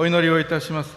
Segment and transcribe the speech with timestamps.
[0.00, 0.96] お祈りをいたします。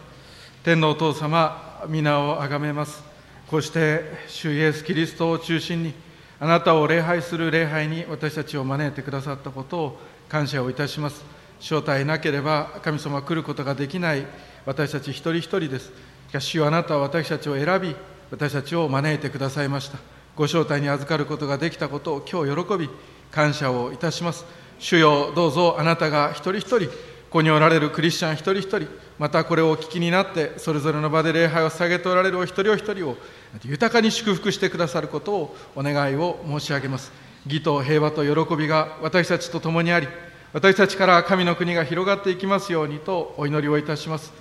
[0.62, 3.04] 天皇お父様皆をあがめます。
[3.48, 5.92] こうして主イエス・キリストを中心に
[6.40, 11.26] あなたを礼拝する礼拝に私たちを招いてくださったことを感謝をいたします。
[11.60, 14.24] 招待なければ神様来ることができない
[14.68, 15.92] 私たち一人一人です。
[16.30, 17.96] しかし主あなたは私たちを選び
[18.30, 19.98] 私たちを招いてくださいました。
[20.36, 22.88] ご招待に預かることができたことを今日喜び
[23.32, 24.46] 感謝をいたします。
[24.78, 33.16] 主よどうぞあなたが一人一人ここにおられるクリスチャン一人一人またこれをお聞きになってそれぞれの場で礼拝を捧げておられるお一人お一人を
[33.64, 37.10] 豊かに祝福してくださることをお願いを申し上げます。
[37.46, 40.10] 義と平和と喜びが私たちと共にあり
[40.52, 44.34] 私たちから神の国が広がっていきますようにとお祈りをいたします。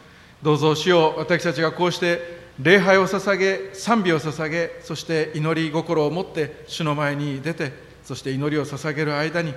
[0.42, 9.54] どうぞ主よ私たちがこうして礼拝を捧げ賛美を捧げそして祈り心を持って主の前に出てそして祈りを捧げる間に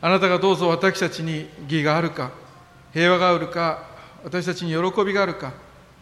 [0.00, 2.39] あなたがどうぞ私たちに義があるか
[2.92, 3.84] 平和があるか
[4.24, 5.52] 私たちに喜びがあるか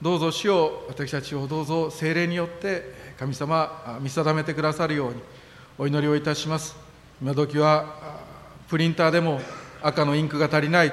[0.00, 5.20] どうぞ主を私たちをどうぞ精霊によって神様見定めてくださるように
[5.76, 6.76] お祈りをいたします。
[7.20, 7.84] 今時は
[8.68, 9.40] プリンターでも
[9.82, 10.92] 赤のインクが足りない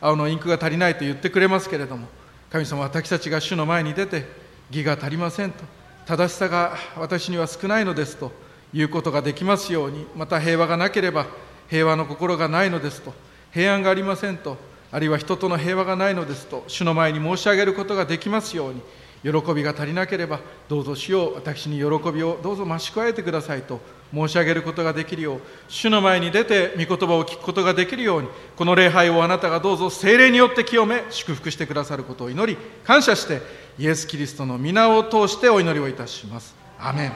[0.00, 2.06] 青のインクが足りないと言ってくれますけれども
[2.50, 4.26] 神様私たちが主の前に出て
[4.70, 5.64] 義が足りませんと
[6.06, 8.30] 正しさが私には少ないのですと
[8.72, 11.26] いうことができますようにまた平和がなければ
[11.68, 13.12] 平和の心がないのですと
[13.52, 14.56] 平安がありませんと
[14.96, 18.80] あるいは人との平和がないのですと主の前に申し上げることができますように
[19.22, 23.78] 喜びが足りなければどうぞ主よ私に喜びをどうぞ増し加えてくださいと
[24.14, 33.42] 申し上げることができるよう主の前に出て御言葉を聞くことができるようにこの礼拝をあなたがどうぞ精霊によって清め祝福してくださることを祈り感謝して
[33.78, 36.54] イエス・キリストの皆を通してお祈りをいたします。
[36.78, 37.10] アメン。
[37.10, 37.12] ア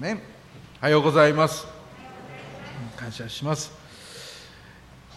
[0.00, 0.20] メン。
[0.80, 1.64] おはようございます。
[2.96, 3.70] 感謝します、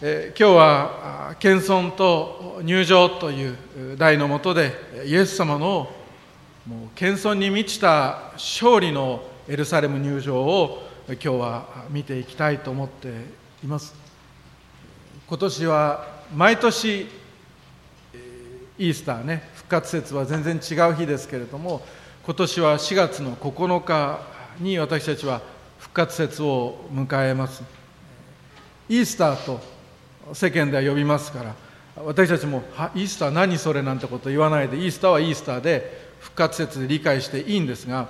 [0.00, 4.72] え、今日は謙遜と入場という題のもとで
[5.04, 5.92] イエス様の
[6.64, 13.08] もう謙遜に満ちた勝利のエルサレム入場を今日は見ていきたいと思って
[13.64, 13.92] います。
[15.26, 17.08] 今年は毎年
[18.78, 21.82] イースターね復活節は全然違う日ですけれども
[22.24, 24.20] 今年は4月の9日
[24.60, 25.42] に私たちは
[25.80, 27.64] 復活節を迎えます。
[28.88, 29.77] イースターと
[30.34, 31.54] 世間では呼びますから
[32.04, 32.62] 私たちも
[32.94, 38.08] 「イースター何それ?」なんてこと言わないでイースターはイースターで復活節で理解していいんですが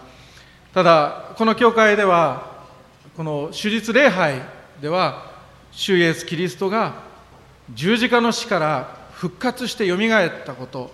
[0.74, 2.58] ただこの教会では
[3.16, 4.40] この手術礼拝
[4.80, 5.30] では
[5.72, 6.94] 主イエス・キリストが
[7.74, 10.90] 十字架の死から復活してよみがえったこと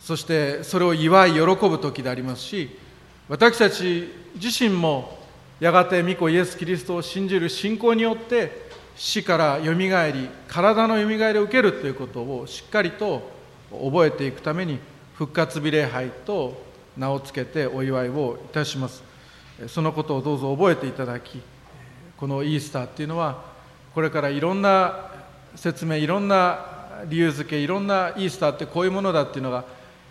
[0.00, 2.78] そしてそれを祝い喜ぶ時でありますし
[3.28, 5.18] 私たち自身も
[5.60, 13.30] やがて御子イエス・キリストを信じる信仰によって死からよみがえり体のよみがえりを受けるということをしっかりと
[13.70, 14.78] 覚えていくために
[15.14, 16.62] 復活日礼拝と
[16.96, 19.02] 名を付けてお祝いをいたします。
[19.68, 21.42] そのことをどうぞ覚えていただき
[22.16, 23.44] このイースターっていうのは
[23.94, 25.10] これからいろんな
[25.54, 26.64] 説明いろんな
[27.08, 29.64] 理由付けいろんなイースターってこういうものだっていうのが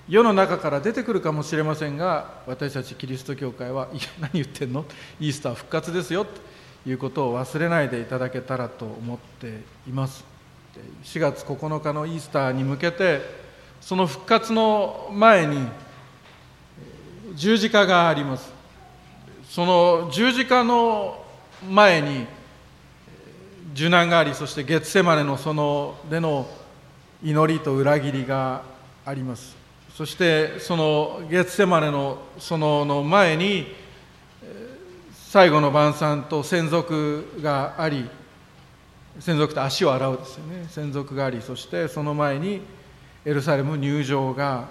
[0.08, 4.86] 世の中から出てくるかもしれませんが私たちキリスト教会は「いや何言ってんの？
[5.20, 6.32] イースター復活ですよ」と
[6.86, 10.24] いうことを忘れないでいただけたらと思っています。
[11.04, 13.22] 4月9日のイースターに向けて
[13.82, 15.68] その復活の前に
[17.36, 18.52] 十字架があります。
[19.50, 21.24] その十字架の
[21.70, 22.28] 前に
[23.74, 26.48] 受難がありそして月セマネのそのでの
[27.24, 28.64] 祈りと裏切りが
[29.06, 29.56] あります。
[29.96, 33.68] そしてその月セマネのそのの前に
[35.32, 38.10] 最後の晩餐と専属があり
[39.20, 40.66] 専属と足を洗うですよね。
[40.68, 42.62] 専属がありそしてその前に
[43.24, 44.70] エルサレム入場が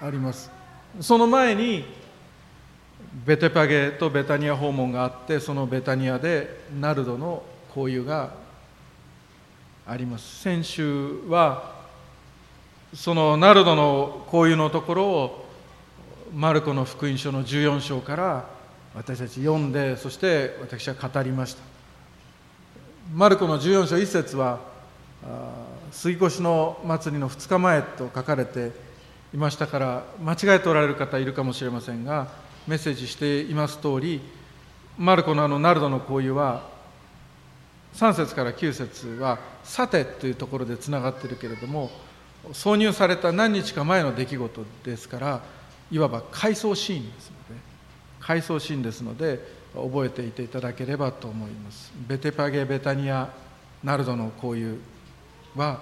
[0.00, 0.50] あります。
[0.98, 1.84] その前に
[3.26, 8.30] ベテパゲとベタニア訪問があってそのベタニアでナルドの交友が
[9.86, 10.40] あります。
[10.40, 11.74] 先週は
[12.94, 15.46] そのナルドの交友のところを
[16.34, 18.55] マルコの福音書の14章から
[18.96, 21.62] 私たち読んでそして私は語りました。
[23.14, 24.58] マルコの14章1節は
[25.92, 28.72] 杉越の祭りの2日前と書かれて
[29.34, 32.28] いましたから間違えておられる方いるかもしれませんが
[32.66, 34.20] メッセージしています通り
[34.98, 36.68] マルコのあのナルドの交友は
[37.94, 41.90] 3節から9節は「さて」というところでつながってるけれども
[42.52, 45.40] 挿入された何日か前の出来事ですから
[45.90, 47.35] いわば回想シーンです。
[48.26, 49.38] 回想シーンですので
[49.72, 51.92] 覚えていていただければと思います。
[52.08, 53.30] ベテパゲ・ベタニア・
[53.84, 54.80] ナルドの交友
[55.54, 55.80] は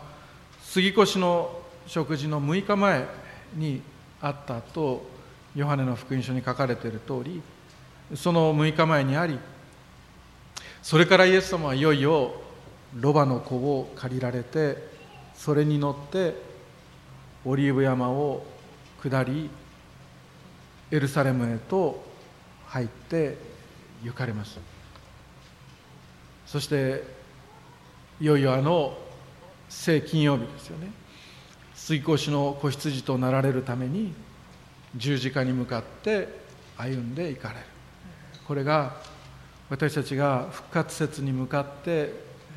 [0.63, 3.07] 杉越の食事の6日前
[3.55, 3.81] に
[4.21, 5.07] あったと
[5.57, 7.41] ヨハネの福音書に書かれている通り
[8.15, 9.39] その6日前にあり
[10.83, 12.35] それからイエス様はいよいよ
[12.95, 14.77] ロバの子を借りられて
[15.35, 16.35] それに乗って
[17.47, 18.45] オリーブ山を
[19.03, 19.49] 下り
[20.91, 22.13] エルサレムへと
[22.75, 23.39] 入って
[24.03, 24.59] 行かれます。
[26.45, 27.05] そして
[28.21, 28.99] いよいよあの
[29.69, 30.91] 聖金曜日ですよね。
[31.77, 34.13] 水越の子羊となられるために
[34.97, 36.29] 十字架に向かって
[36.77, 37.61] 歩んでいかれる。
[38.49, 38.97] これが
[39.71, 42.13] 私たちが復活節に向かって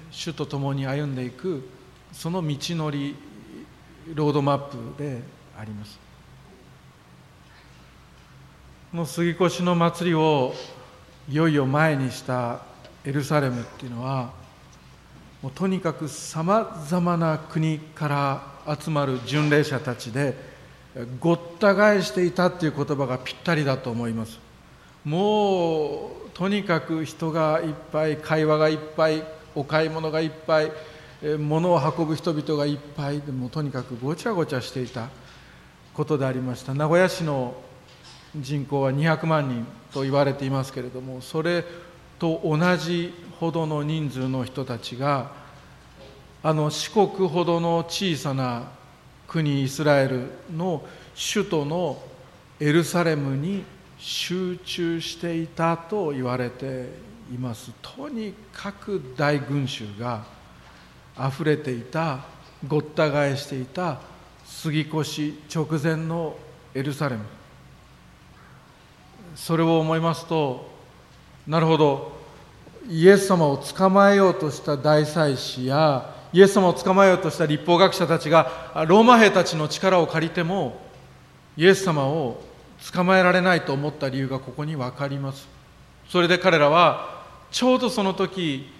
[0.09, 1.69] 主と共に歩んでいく
[2.11, 3.15] その道のり
[4.15, 5.21] ロードマップで
[5.55, 6.06] あります。
[8.93, 10.53] の杉越の祭りを
[11.29, 12.61] いよいよ前にした
[13.03, 14.31] エルサレムっていうのは
[15.41, 20.35] もうとにかくさまざまな国から集まる巡礼者たちで
[21.19, 24.39] ごった返していたっていう言葉がぴったりだと思います。
[25.03, 29.23] もうとにかく人がいっぱい会話がいっぱい
[29.53, 30.71] お買い物がいっぱい
[31.39, 35.09] 物を運ぶ人々がいっぱいでもとにかくごちゃごちゃしていた
[35.93, 36.73] ことでありました。
[36.73, 37.53] 名古屋市の
[38.35, 41.63] 人口は200万人と言われていますけれどもそれ
[42.19, 45.31] と同じほどの人数の人たちが
[46.43, 48.71] あの四国ほどの小さな
[49.27, 50.83] 国イスラエルの
[51.33, 52.01] 首都の
[52.59, 53.63] エルサレムに
[53.97, 56.89] 集中していたと言われて
[57.31, 57.71] います。
[57.81, 60.23] とにかく大群衆が
[61.15, 62.19] あふれていた
[62.67, 63.99] ごった返していた
[64.45, 66.37] 杉越直前の
[66.73, 67.36] エルサレム。
[69.37, 70.69] それを思いますと
[71.47, 72.17] なるほど。
[72.89, 80.79] イエス様を捕まえようとした大祭司やイエス様を捕まえようとした立法学者たちがローマ兵たちの力を借りても
[81.57, 82.41] イエス様を
[82.93, 85.47] 捕まえられないと思った理由がここに分かります。
[86.09, 88.71] それで彼らはちょうどその時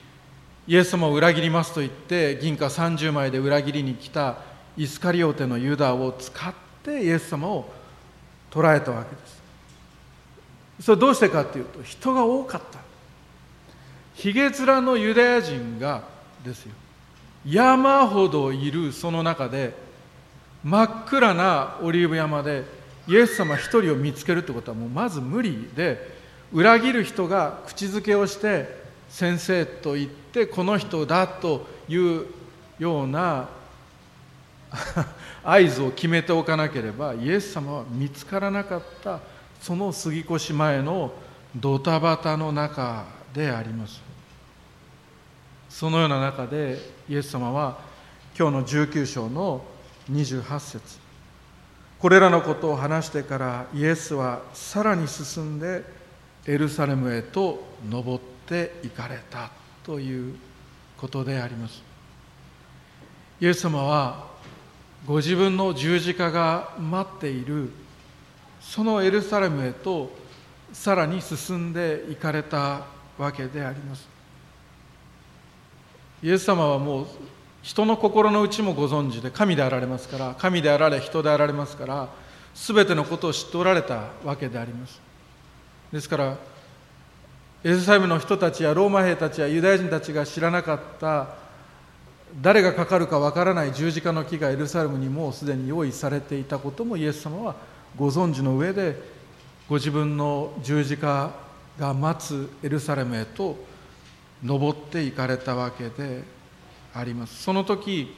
[0.68, 4.38] イエス様を裏切りますと言って銀貨30枚で裏切りに来た
[4.78, 7.70] イスカリオテのユダを使ってイエス様を
[8.50, 9.37] 捕らえたわけです。
[10.82, 12.80] それどうしてかっていうと人が多かった。
[14.16, 16.04] ひげ面のユダヤ人が
[16.44, 16.74] ですよ。
[17.46, 19.74] 山ほどいるその中で
[20.64, 22.64] 真っ暗なオリーブ山で
[23.08, 26.18] イエス様一人を見つけるってことはもうまず無理で
[26.52, 28.68] 裏切る人が口づけをして
[29.10, 32.26] 先生と言ってこの人だという
[32.80, 33.48] ような
[35.44, 39.20] 合図を決めておかなければイエス様は見つからなかった。
[39.62, 41.12] その杉越前の
[41.56, 44.02] ドタバタの中であります。
[45.70, 47.80] そのような中でイエス様は
[48.38, 49.64] 今日の19章の
[50.12, 51.00] 28節。
[52.00, 55.84] これらのことを話してからイエスはさらに進んで
[56.46, 59.50] エルサレムへと登って行かれた
[59.84, 60.36] という
[60.98, 61.82] ことであります。
[63.40, 64.28] イエス様は
[65.06, 67.70] ご自分の十字架が待っている
[68.68, 70.12] そのエルサレムへと
[70.74, 72.82] さらに進んで行かれた
[73.18, 74.08] わけであります。
[76.22, 77.08] イエス様はもう
[77.62, 82.10] 人の心の内もご存知で神であられますから神であられ人であられますから
[82.56, 85.00] 全てのことを知っておられたわけであります。
[85.92, 86.38] ですから
[87.64, 91.30] エルサレムの人たちやローマ兵たちやユダヤ人たちが知らなかった
[92.42, 97.56] 誰がかかるかわからない十字架の木がエルサレムにもうすでに用意されていたこともイエス様は
[97.98, 98.96] ご存知の上で
[99.68, 101.32] ご自分の十字架
[101.80, 103.58] が待つエルサレムへと
[104.44, 106.24] 登っていかれたわけで
[106.94, 107.44] あります。
[107.44, 108.16] その時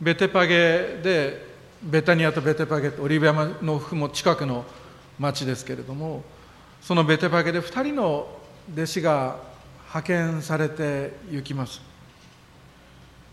[0.00, 4.64] ベテパゲでベタニアとベテパゲオリビアの雲近くの
[5.18, 6.22] 町ですけれども
[6.82, 8.26] そのベテパゲで2人の
[8.72, 9.36] 弟子が
[9.88, 11.80] 派遣されて行きます。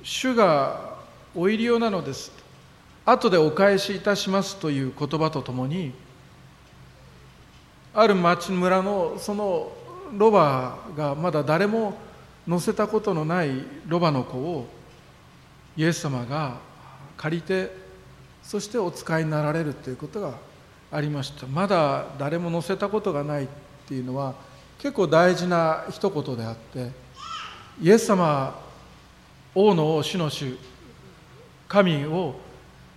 [0.03, 0.97] 主が
[1.33, 2.40] お入り用なのです。
[3.05, 5.93] 後でお返しいたしますという言葉とともに
[7.93, 9.71] ある町村のその
[10.17, 11.97] ロバがまだ誰も
[12.47, 13.51] 乗せたことのない
[13.87, 14.67] ロバの子を
[15.75, 16.57] イエス様が
[17.17, 17.75] 借りて
[18.43, 20.33] そしてお使いになられるということが
[20.91, 21.47] ありました。
[21.47, 23.47] まだ誰も乗せたことがないっ
[23.87, 24.33] ていうのは
[24.79, 26.91] 結構大事な一言であって
[27.81, 28.59] イエス様
[29.53, 30.57] 王の王主の主
[31.67, 32.35] 神を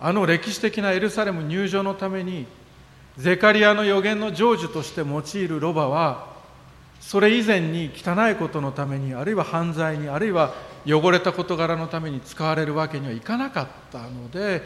[0.05, 2.45] あの歴史的なエルサレム入場のために
[3.17, 6.31] ゼカリアの予言の成就として用いるロバは
[6.99, 10.53] それ以前に汚いことのためにあるいは犯罪にあるいは
[10.85, 14.61] 汚れた事柄のために使われるわけにはいかなかったので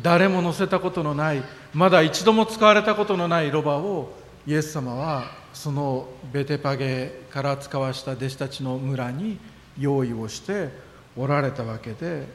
[0.00, 1.42] 誰も乗せたことのない
[1.74, 4.14] まだ一度も使われたことのないロバを
[4.46, 9.38] イエス様はそのベテパゲから使わした弟子たちの村に
[9.78, 10.70] 用意をして
[11.14, 12.26] おられたわけで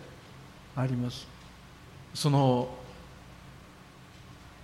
[0.76, 1.33] あります。
[2.14, 2.70] その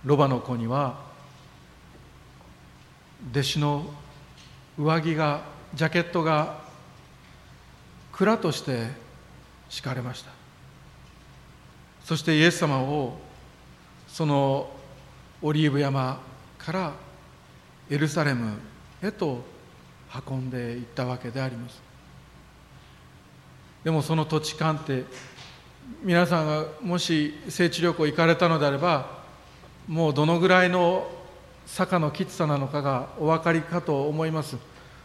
[0.04, 0.98] ロバの子には
[3.30, 3.86] 弟子の
[4.78, 5.42] 上着が
[5.74, 6.60] ジャケットが
[8.12, 8.88] 蔵として
[9.68, 10.30] 敷かれました。
[12.04, 13.18] そしてイエス様を
[14.08, 14.70] その
[15.42, 16.20] オリーブ山
[16.58, 16.92] から
[17.90, 18.58] エルサレム
[19.02, 19.44] へと
[20.28, 21.80] 運んでいったわけであります。
[23.84, 25.04] でもその土地勘って
[26.02, 29.20] 皆さんがもし聖地旅行行かれたのであれば
[29.86, 31.10] もうどのぐらいの
[31.66, 34.56] 坂のきつさなのかがお分かりかと思います。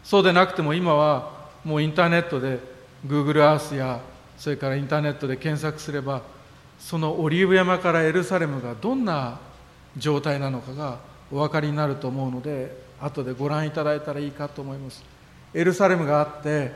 [0.02, 2.60] そうでなくても今はもうインターネットで
[3.06, 4.00] Google Earth や
[4.38, 6.22] それからインターネットで検索すれば
[6.78, 9.38] そのオリーブ山からエルサレムがどんな
[9.96, 10.98] 状態なのかが
[11.32, 15.02] お分かりになると思うので後でご覧いただいたらいいかと思います。
[15.52, 16.72] エルサレムがあって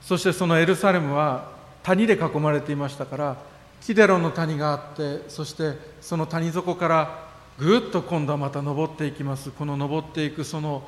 [0.00, 1.59] そしてそのエルサレムは
[1.90, 3.36] 谷で囲まれていましたから
[3.80, 7.28] キデロの谷があってそしてその谷底から
[7.58, 9.50] ぐっと今度はまた登っていきます。
[9.50, 10.82] この登っていくその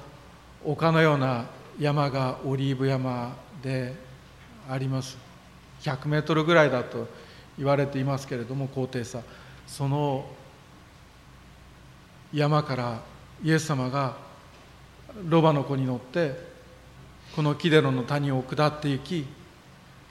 [0.64, 1.47] 丘のような
[1.78, 3.94] 山がオリーブ山で
[4.71, 5.18] あります。
[5.80, 7.09] 100メートルぐらいだと
[7.59, 9.23] 言われていますけれども高低差。
[9.66, 10.25] その
[12.32, 13.00] 山から
[13.42, 14.16] イエス様が
[15.28, 16.38] ロバの子に乗って
[17.35, 19.41] このキデロの谷を下って行き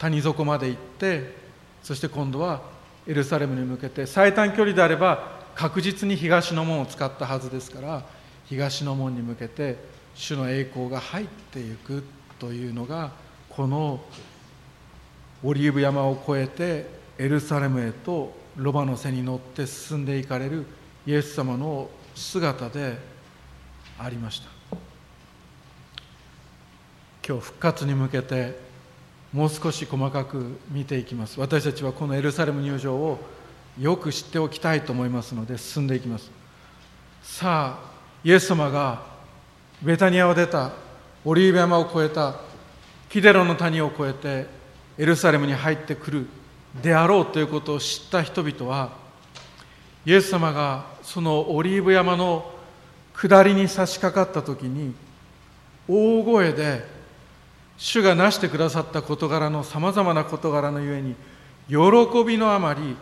[0.02, 1.36] 谷底まで行って
[1.84, 2.62] そして今度は
[3.06, 8.04] エルサレムに向けて最短距離であれば確実に東の門を使ったはずですから
[8.46, 9.78] 東の門に向けて
[10.16, 12.04] 主の栄光が入っていく
[12.40, 13.12] というのが
[13.48, 14.02] この
[15.44, 16.90] オリーブ山を越えて
[17.24, 20.66] エルサレムへとロバの背に乗って進んでいかれる
[21.06, 22.98] イエス様の姿で
[24.00, 24.50] ありました。
[27.28, 28.71] 今日復活に向けて
[29.34, 31.40] もう少し細かく見ていきます。
[31.40, 33.20] 私たちはこのエルサレム入場を
[33.80, 36.30] よく知っておきたいと思いますので進んでいきます。
[37.24, 37.92] さあ
[38.24, 39.04] イエス様が
[39.82, 40.74] ベタニアを出た
[41.24, 42.36] オリーブ山を越えた
[43.10, 44.48] キデロの谷を越えて
[44.98, 46.28] エルサレムに入ってくる。
[46.82, 48.92] であろうということを知った人々は
[50.06, 52.50] イエス様がそのオリーブ山の
[53.14, 54.94] 下りに差し掛かった時に
[55.88, 56.86] 大声で
[57.82, 61.16] 主がなしてくださった事柄のさまざまな事柄のゆえに
[61.68, 61.76] 喜
[62.24, 62.96] びのあまり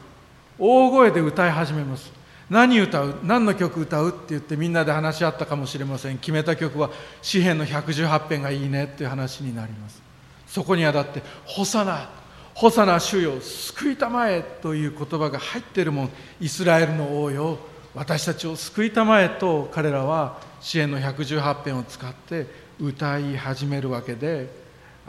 [0.58, 2.10] 大声で歌い始めます。
[2.50, 3.16] 何歌う？
[3.22, 4.10] 何の曲歌う？
[4.10, 6.18] って言ってみんなで話し合ったかもしれません。
[6.18, 10.02] 決めた曲は詩篇の118編がいいねっていう話になります。
[10.48, 12.10] そこにはだって「ホサナ
[12.54, 16.10] ホサナ主よ救いたまえ」という言葉が入ってるもん。
[16.40, 17.60] イスラエルの王よ
[17.94, 22.48] 私たちを救いたまえと彼らは支援の118編を使って
[22.80, 24.59] 歌い始めるわけで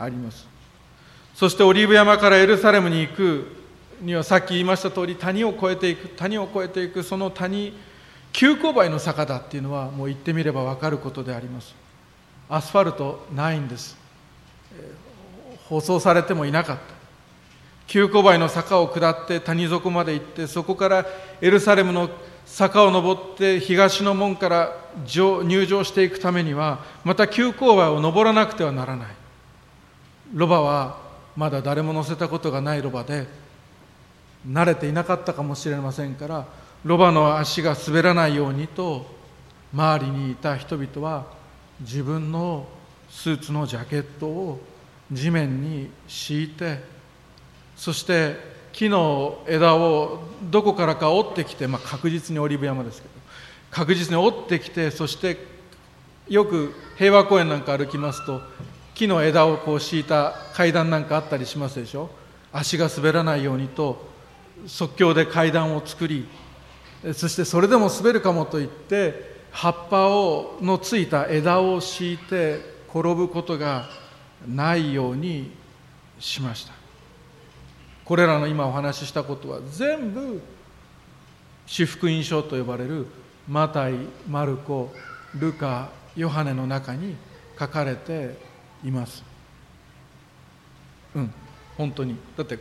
[0.01, 0.49] あります。
[1.35, 3.47] そしてオリーブ山からエルサレムに行く
[4.01, 7.73] にはさっき言いました通り谷を越えていく谷を越えていくその谷
[8.33, 11.75] 急勾配の坂だっていうのはもう言ってみれば分かることであります。
[12.49, 13.97] アスファルトないんです、
[15.69, 16.83] 舗装されてもいなかった。
[17.87, 21.07] 急勾配の坂を下って谷底まで行ってそこから
[21.41, 22.09] エルサレムの
[22.47, 24.77] 坂を登って東の門から
[25.07, 29.20] 入場していくためにはまた急勾配を登らなくてはならない。
[30.33, 30.99] ロバは
[31.37, 33.27] まだ誰も乗せたことがないロバで
[34.49, 36.47] 慣れていなかったかもしれませんから
[36.85, 39.07] ロバの足が滑らないようにと
[39.73, 41.27] 周りにいた人々は
[41.81, 42.67] 自分の
[43.11, 44.61] スーツのジャケットを
[45.13, 46.79] 地面に敷いて
[47.77, 48.37] そして
[48.73, 50.21] 木の枝を
[50.51, 53.15] どこからか折ってきて、まあ、確実にオリーブ山ですけど
[53.71, 55.39] 確実に折ってきてそして
[56.29, 58.41] よく平和公園なんか歩きますと
[58.95, 62.11] 木の枝をこう敷いた階段なんかあったりしますでしょ？
[62.53, 64.09] 足が滑らないようにと
[64.67, 66.27] 即興で階段を作り
[67.15, 73.89] そしてそれでも滑るかもと言って葉っぱをのついた枝を敷いて転ぶことが
[74.47, 75.53] ないように
[76.19, 76.73] しました。
[78.05, 80.43] これらの今お話ししたことは全部
[81.67, 83.07] 私福音書と呼ばれる
[83.49, 83.95] マタイ
[84.29, 84.93] マルコ
[85.37, 87.15] ルカヨハネの中に
[87.59, 88.37] 書かれて
[88.85, 89.23] います。
[91.15, 91.33] うん
[91.77, 92.17] 本当に。
[92.37, 92.59] だって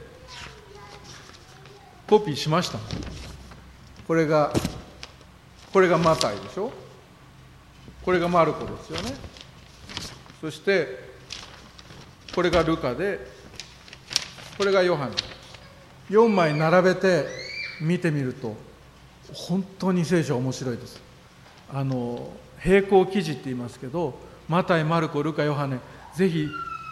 [2.07, 2.79] コピーしました
[4.07, 4.51] これが
[5.71, 6.71] これがマタイでしょ？
[8.03, 9.15] これがマルコですよね。
[10.41, 11.09] そして
[12.33, 13.19] これがルカで
[14.57, 15.11] これがヨハネ。
[16.09, 17.25] 4枚並べて
[17.81, 18.55] 見てみると
[19.33, 20.99] 本当に聖書面白いです。
[21.71, 22.31] あの
[22.65, 25.77] 並行記事って言いますけどマタイマルコルカヨハネ。
[26.19, 26.49] ぜひ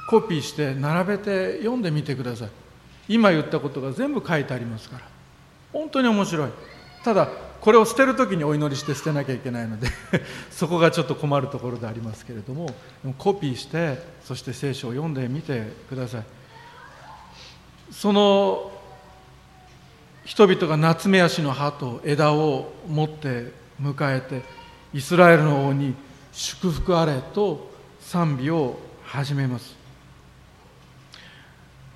[0.10, 2.50] コピーして並べて読んでみてください。
[3.10, 5.03] 今言ったことが全部書いてありますから。
[5.74, 6.50] 本当に面白い。
[7.03, 7.27] ただ
[7.60, 9.89] これを捨てる時にお祈りして捨てなきゃいけないので
[10.50, 12.74] そこがちょっと困るところでありますけれども
[13.17, 16.24] コピーしてそして聖書を読んでみてください。
[17.91, 18.72] その
[20.24, 24.41] 人々が夏目足の葉と枝を持って迎えて
[24.93, 25.96] イスラエルの王に
[26.31, 27.69] 祝福あれと
[28.00, 29.74] 賛美を始めます。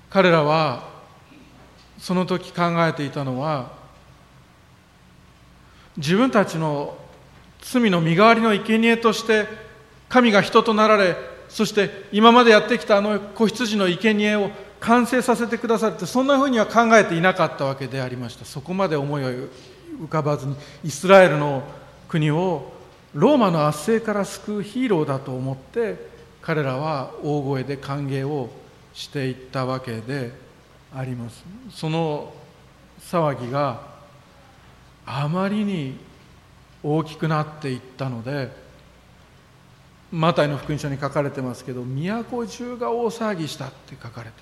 [0.08, 0.88] 彼らは
[1.98, 3.70] その時考えていたのは
[5.96, 6.96] 自分たちの
[7.60, 9.46] 罪の身代わりの生贄として
[10.08, 11.16] 神が人となられ
[11.48, 14.50] そして今までやってきたあの子羊の生贄を
[14.80, 18.44] 完成させてくださるってそんなふうには考えていなかったわけでありました。
[18.44, 19.28] そこまで思いを
[20.00, 21.62] 浮かばずにイスラエルの
[22.08, 22.72] 国を
[23.14, 26.11] ローマの圧政から救うヒーローだと思って
[26.42, 28.50] 彼らは大声で歓迎を
[28.92, 30.32] していったわけで
[30.94, 31.44] あります。
[31.70, 32.32] その
[33.00, 33.80] 騒ぎが
[35.06, 35.98] あまりに
[36.82, 38.50] 大きくなっていったので
[40.10, 44.32] マタイの福音書に書かれてますけど都中が大騒ぎしたって書かれて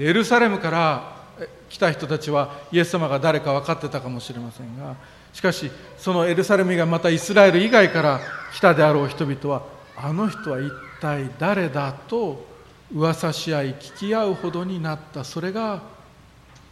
[0.00, 0.10] いる。
[0.10, 1.22] エルサレムから
[1.68, 4.96] 来た人たちはイエス様が誰か分かってたかもしれませんが
[5.32, 8.20] しかしそのエルサレムがまたイスラエル以外から
[8.52, 9.62] 来たであろう人々は
[9.96, 12.46] あの人は一体誰だと
[12.94, 15.24] 噂し合い聞き合うほどになった。
[15.24, 15.82] それが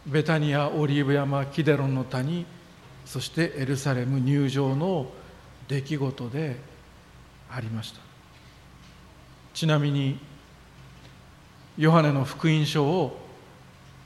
[0.05, 2.45] ベタニアオリーブ山キデロンの谷
[3.05, 5.11] そしてエルサレム入場の
[5.67, 6.57] 出来事で
[7.49, 7.99] ありました。
[9.53, 10.19] ちなみに
[11.77, 13.19] ヨハネの福音書を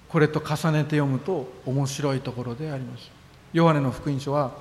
[0.09, 3.11] これと重ねて読むと面白いところであります。
[3.53, 4.53] ヨハネの福音書は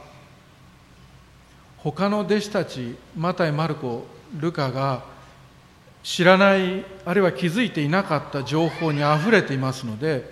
[1.78, 5.04] 他の弟子たちマタイ・マルコルカが
[6.02, 10.30] 知らないあるいは気づいていなかった情報にあふれていますので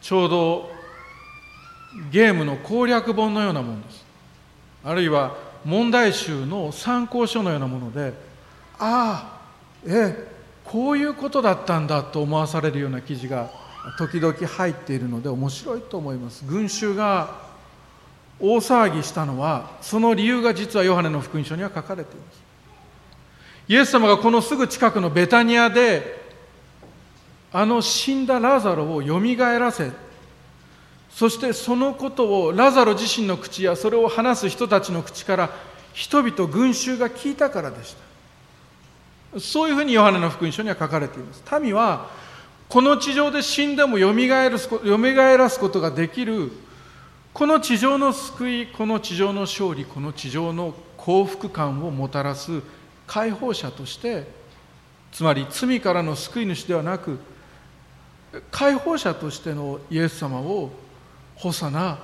[0.00, 0.70] ちょうど
[2.10, 4.04] ゲームの攻略本のようなものです。
[4.84, 8.12] あるいは問題集の参考書のようなもので
[8.78, 9.40] ああ
[9.86, 10.28] え
[10.64, 13.50] こういうことだったんだと思わされるような記事が
[13.98, 16.44] 時々入っているので面白いと思います。
[16.44, 17.46] 群衆が
[18.38, 22.45] 大騒ぎしたのはその理由が実はヨハネの福音書には書かれています。
[23.68, 26.24] イエス様がこのすぐ近くのベタニアで
[27.52, 29.90] あの死んだラザロをよみがえらせ
[31.10, 35.50] そしてそのことをラザロ自身の口やそれを話す人たちの口から
[35.94, 37.96] 人々群衆が聞いたからでし
[39.32, 39.40] た。
[39.40, 41.42] そういうふうにヨハネの福音書には書かれています。
[41.58, 42.10] 民は
[42.68, 46.52] この地上で死んでもよみがえらすことができる
[47.32, 52.60] この地上の救いこの地上の勝利この地上の幸福感をもたらす
[53.06, 54.26] 解放者として
[55.12, 57.18] つまり罪からの救い主ではなく
[58.50, 60.70] 解放者としてのイエス様を
[61.36, 61.98] ホサな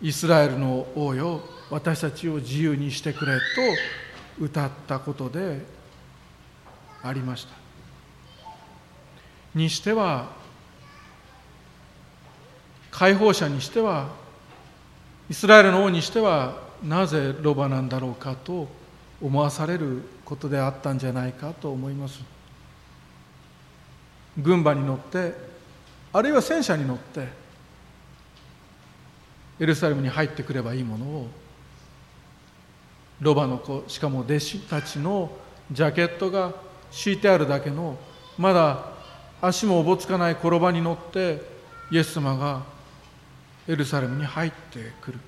[0.00, 5.60] イスラエルの王よ私たちを自由にしてくれと歌ったことで
[7.02, 7.54] ありました。
[9.54, 10.30] にしては
[12.90, 14.08] 解放者にしては
[15.30, 18.68] イスラエルの王にしてはなぜロバなんだろうかと
[19.20, 22.20] 思わされることであったんじゃないかと思います。
[24.36, 25.34] 軍馬に乗って
[26.12, 27.28] あるいは戦車に乗って
[29.58, 31.28] エルサレムに入ってくればいいものを
[33.20, 35.30] ロバの子しかも弟子たちの
[35.72, 36.52] ジャケットが
[36.90, 37.96] 敷いてあるだけの
[38.36, 38.92] まだ
[39.40, 41.40] 足もおぼつかない転ばに乗って
[41.90, 42.64] イエス様が
[43.66, 45.18] エルサレムに入ってくる。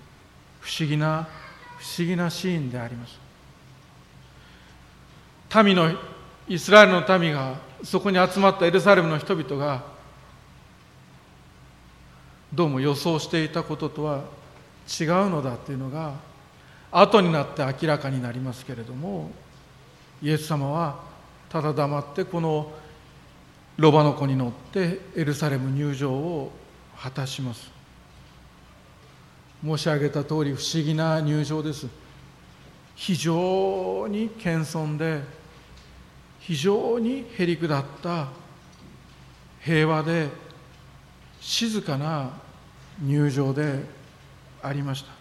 [0.60, 1.26] 不思議な
[1.78, 3.19] 不思議なシーンであります。
[5.64, 5.90] 民の
[6.48, 9.82] イスラエルの民がそこに集まったエルサレムの人々が
[12.52, 14.24] どうも予想していたこととは
[15.00, 16.14] 違うのだというのが
[16.92, 19.30] 後になって明らかになりますけれども
[20.22, 21.00] イエス様は
[21.48, 22.72] ただ黙ってこの
[23.76, 26.52] ロバの子に乗ってエルサレム入場を
[27.00, 27.70] 果たします。
[29.64, 31.86] 申し上げた通り不思議な入場です。
[32.94, 35.22] 非常に謙遜で
[36.50, 38.26] 非常にへりくだった
[39.60, 40.26] 平和で
[41.40, 42.30] 静かな
[43.00, 43.84] 入場で
[44.60, 45.12] ありました。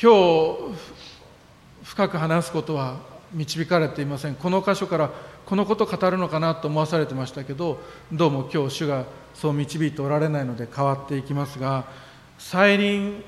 [0.00, 0.74] 今日
[1.82, 2.96] 深く話すことは
[3.34, 4.34] 導かれていません。
[4.34, 5.10] この箇所から
[5.44, 7.78] このこと語るのかなと思わされてましたけど
[8.10, 11.84] どうも今日主がそう導いておられないので変わっていきますが
[12.38, 13.22] 再臨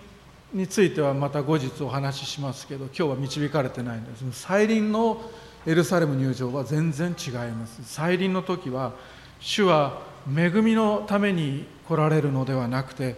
[0.52, 4.24] についてはまた後日お話ししますけど今日は導かれてないんです。
[4.32, 5.20] 再臨の
[5.66, 7.84] エルサレム入場は全然違います。
[7.84, 8.92] 再臨の時は
[9.40, 10.02] 主は
[10.36, 13.16] 恵みのために来られるのではなくて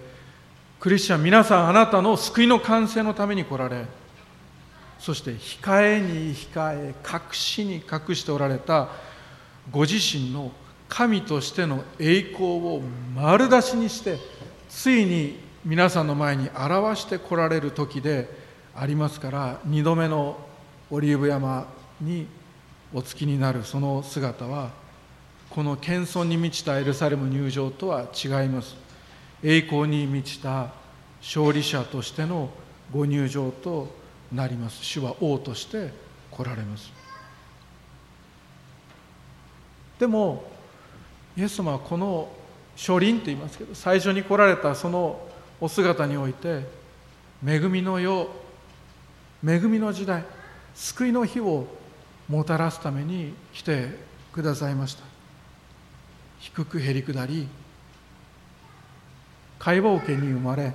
[0.80, 3.86] クリスチャン皆さんあなたの救いの完成のために来られ
[4.98, 8.88] そして控えに控え隠しに隠しておられた
[9.70, 10.52] ご自身の
[10.88, 12.82] 神としての栄光を
[13.14, 14.18] 丸出しにして
[14.68, 18.28] ついに皆さんの前に表してこられる時で
[18.74, 20.36] ありますから2度目の
[20.90, 21.68] オリーブ山
[22.00, 22.26] に
[22.92, 24.70] お付きになるその姿は
[25.50, 28.74] この謙遜に満ちたエルサレム入場とは違います。
[29.42, 30.70] 栄光に満ちた
[31.20, 32.48] 勝利者としての
[32.90, 33.94] ご入場と
[34.32, 34.84] なります。
[34.84, 35.92] 主は王として
[36.30, 36.90] 来られます。
[40.00, 40.42] でも
[41.36, 42.28] イエス様はこの
[42.76, 45.20] 初臨って言いますけど最初に来られたその
[45.62, 46.66] お姿において
[47.46, 48.28] 恵みの世
[49.46, 50.24] 恵みの時代
[50.74, 51.68] 救いの日を
[52.28, 53.96] もたらすために来て
[54.32, 55.04] くださいました。
[56.40, 57.46] 低くへり下り
[59.60, 60.72] 解剖家に生まれ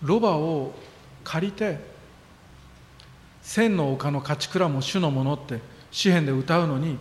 [0.00, 0.72] ロバを
[1.22, 1.78] 借りて
[3.42, 6.98] 千の丘の勝ち蔵も主のものって詩篇で歌うのに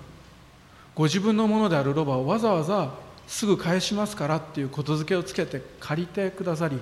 [0.93, 2.93] ご自分のものであるロバをわざわざ
[3.31, 6.77] すぐ返しますからっていうことづけをつけて借りてくださり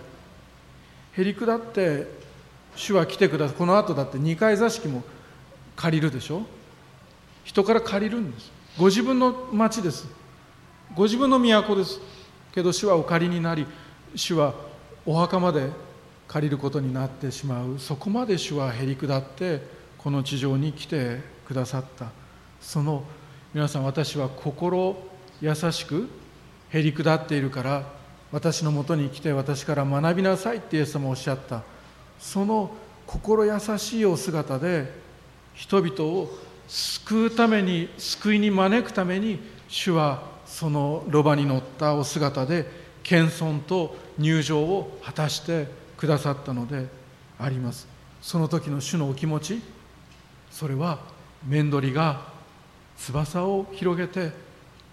[1.14, 2.08] へりくだって
[2.76, 5.04] 主は来てくださこの後だって二階座敷も
[5.76, 6.42] 借りるでしょ？
[7.44, 8.52] 人から借りるんです。
[8.78, 10.08] ご自分の町です。
[10.96, 12.00] ご自分の都です。
[12.52, 13.66] けど主はお借りになり
[14.16, 14.56] 主は
[15.06, 15.70] お墓まで
[16.28, 17.78] 借りることになってしまう。
[17.80, 19.62] そこまで主はへり下って
[19.98, 22.08] この地上に来てくださった。
[22.60, 23.04] その
[23.54, 24.98] 皆さん私は心
[25.42, 26.10] 優しく
[26.70, 27.84] へり下っているから
[28.32, 31.64] 私のもとに来て私から学びなさいってイエス様おっしゃった。
[32.20, 32.72] その
[33.08, 34.92] 心優しいお姿で
[35.56, 36.30] 人々を
[36.68, 42.70] 救うために救いに招くために主はそのロバに乗ったお姿で
[43.02, 46.88] 謙遜と入場を果たしてくださったので
[47.40, 47.88] あります。
[48.22, 49.62] その時の主のお気持ち
[50.52, 51.00] それは
[51.48, 52.28] 面取りが
[52.98, 54.32] 翼を広げて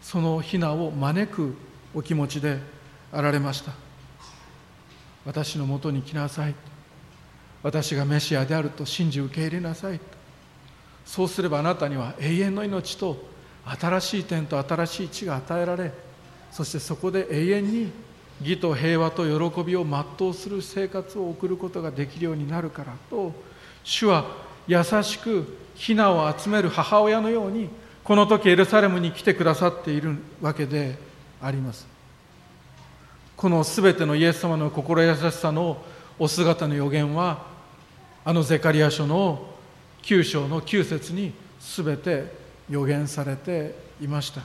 [0.06, 1.56] そのヒナを招く
[1.92, 2.60] お気持ちで
[3.10, 3.72] あられました。
[5.24, 6.54] 私のもとに来なさい。
[7.64, 9.98] 私がメシアであると信じ受け入れなさい。
[11.04, 13.16] そうすればあなたには永遠の命と
[13.64, 15.92] 新しい天と新しい地が与えられ
[16.52, 17.92] そしてそこで永遠に
[18.40, 23.32] 義と平和と喜びを全うする生活を送ることができるようになるからと
[23.82, 24.24] 主は
[24.68, 27.68] 優しく雛を集める母親のように
[28.06, 30.96] この時エルサレムに来てくださっているわけで
[31.42, 31.88] あります。
[33.36, 35.82] この全てのイエス様の心優しさの
[36.16, 37.46] お姿の予言は
[38.24, 39.44] あのゼカリア書の
[40.02, 42.32] 9章の9節に全て
[42.70, 44.40] 予言されていました。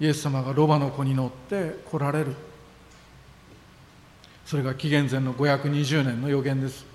[0.00, 2.34] イエス様がロバの子に乗って来られる。
[4.46, 6.86] それが紀元前の520年の予言です。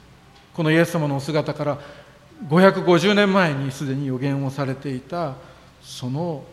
[0.55, 1.79] このイエス様のお姿から
[2.47, 5.35] 550年前にすでに予言をされていた
[5.81, 6.43] その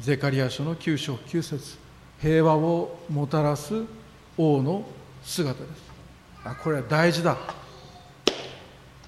[0.00, 1.78] ゼカリア書の9章9節
[2.20, 3.84] 平和をもたらす
[4.36, 4.84] 王の
[5.22, 5.82] 姿です。
[6.44, 7.36] あこれは大事だ。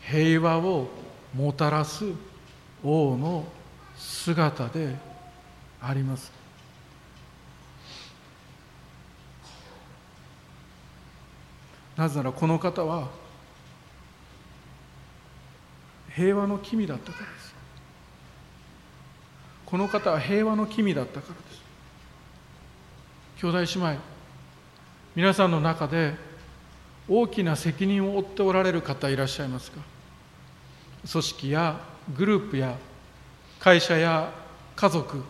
[0.03, 0.89] 平和を
[1.35, 2.05] もたらす
[2.83, 3.45] 王の
[3.97, 4.95] 姿で
[5.81, 6.33] あります。
[11.97, 13.09] なぜならこの方は
[16.15, 17.55] 平和の君だったからです。
[19.67, 21.63] この方は平和の君だったからです。
[23.41, 24.01] 兄弟姉妹
[25.15, 26.15] 皆さんの中で
[27.09, 29.81] 大きな責任を負っておられる方いらっしゃいますか？
[31.11, 31.81] 組織や
[32.17, 32.77] グループや
[33.61, 34.33] 会社や
[34.75, 35.23] 家族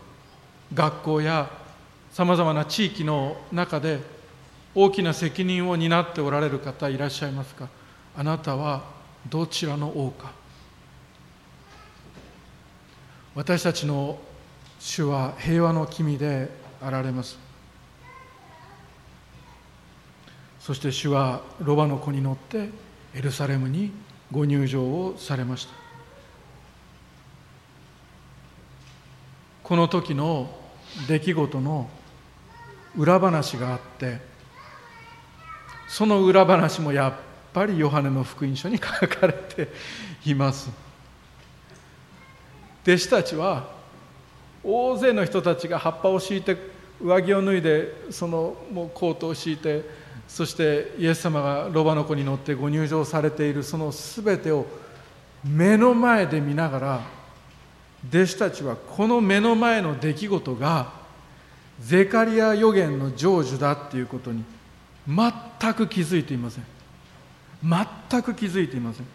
[0.73, 1.49] 学校や
[2.11, 3.99] さまざまな地域の中で
[4.75, 7.67] 大きな責任を担っておられる方いらっしゃいますか？
[8.15, 8.83] あなたは
[9.27, 10.31] どちらの王か？
[13.39, 14.19] 私たちの
[14.81, 16.49] 主は平和の君で
[16.81, 17.39] あられます。
[20.59, 22.67] そして主はロバの子に乗って
[23.15, 23.93] エルサレムに
[24.29, 25.71] ご入場をされました。
[29.63, 30.53] この時の
[31.07, 31.89] 出来事の
[32.97, 34.19] 裏話があって
[35.87, 37.13] その裏話もやっ
[37.53, 39.69] ぱりヨハネの福音書に書かれて
[40.25, 40.88] います。
[42.83, 43.67] 弟子たちは
[44.63, 46.57] 大勢の人たちが葉っぱを敷いて
[47.01, 49.83] 上着を脱いでそのもうコートを敷いて
[50.27, 54.65] そしてイエス様がロバの子に乗ってご入場されているその全てを
[55.43, 57.01] 目の前で見ながら
[58.07, 60.93] 弟子たちはこの目の前の出来事が
[61.79, 64.43] ゼカリア予言の成就だっていうことに
[65.07, 66.63] 全く気づいていません。
[67.63, 69.05] 全く気づいていません。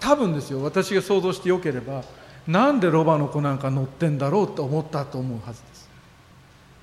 [0.00, 0.62] 多分ですよ。
[0.62, 2.04] 私が想像してよければ
[2.46, 5.90] なんでロバの子なんか乗ってんだろうと思ったと思うはずです。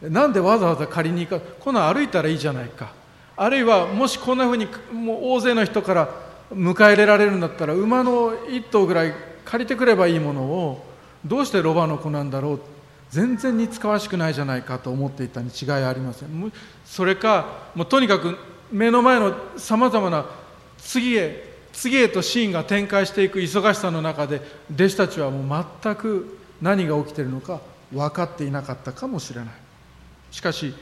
[0.09, 2.93] なんでわざわざ借りに行かこんな歩いたらいいじゃないか。
[3.35, 6.09] あるいはもしこんなふうにもう大勢の人から
[6.53, 9.13] 迎え入れられるんだったら馬の一頭ぐらい
[9.45, 10.85] 借りてくればいいものを
[11.25, 12.59] どうしてロバの子なんだろう
[13.09, 16.53] 全然似つかわしくないじゃないかと思っていたに違いありません。
[16.85, 18.37] それかもうとにかく
[18.71, 20.25] 目の前のさまざまな
[20.77, 24.41] 次へ次へとシーンが展開していく忙しさの中で
[24.73, 27.61] 弟子たちはもう全く何が起きているのか
[27.93, 29.49] 分かっていなかったかもしれない。
[30.31, 30.73] しかし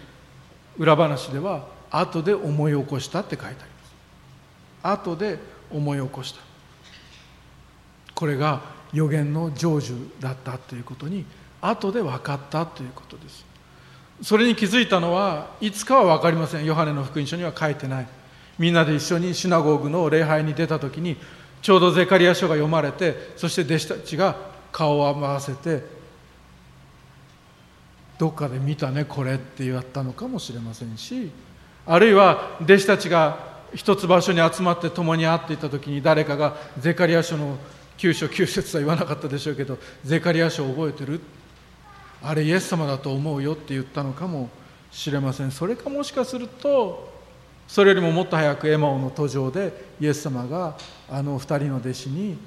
[0.78, 3.68] 裏話では後で思い起こしたって書いてありま
[4.96, 5.02] す。
[5.02, 5.40] 後で
[5.72, 6.42] 思い起こした。
[8.14, 8.62] これが
[8.94, 11.26] 予言の成就だったということに
[11.62, 13.46] 後で分かったということです。
[14.22, 16.66] それに気づいたのはいつかは分かりません。
[16.66, 18.08] ヨハネの福音書には書いてない。
[18.60, 21.18] みんなで一緒にシナゴーグの礼拝に出た時に
[21.62, 24.36] ちょうどゼカリア書が読まれてそして弟子たちが
[24.72, 25.84] 顔を合わせて
[28.18, 31.32] どっかで見たねこれって言ったのかもしれませんし
[31.86, 37.58] あるいは弟子たちが一つ場所に集まって共に会っていた時に誰かがゼカリア書の
[37.98, 41.20] 9章9節は言わなかったでしょうけどゼカリア書を覚えてる
[42.22, 44.50] あれイエス様だと思うよって言ったのかも
[44.92, 45.52] しれません。
[45.52, 47.17] それかもしかすると
[47.68, 50.78] それよりももっと早くエマオの途上でイエス様が
[51.10, 52.38] あの二人の弟子に